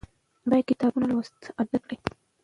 [0.49, 1.97] باید کتابونه لوستل عادت کړو.